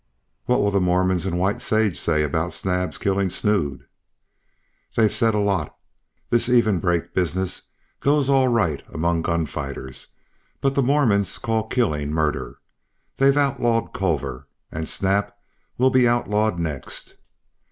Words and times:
"What 0.45 0.61
will 0.63 0.71
the 0.71 0.81
Mormons 0.81 1.27
in 1.27 1.37
White 1.37 1.61
Sage 1.61 1.95
say 1.95 2.23
about 2.23 2.53
Snap's 2.53 2.97
killing 2.97 3.29
Snood?" 3.29 3.85
"They've 4.95 5.13
said 5.13 5.35
a 5.35 5.39
lot. 5.39 5.77
This 6.31 6.49
even 6.49 6.79
break 6.79 7.13
business 7.13 7.69
goes 7.99 8.27
all 8.27 8.47
right 8.47 8.81
among 8.91 9.21
gun 9.21 9.45
fighters, 9.45 10.07
but 10.59 10.73
the 10.73 10.81
Mormons 10.81 11.37
call 11.37 11.67
killing 11.67 12.09
murder. 12.11 12.57
They've 13.17 13.37
outlawed 13.37 13.93
Culver, 13.93 14.47
and 14.71 14.89
Snap 14.89 15.37
will 15.77 15.91
be 15.91 16.07
outlawed 16.07 16.57
next." 16.57 17.17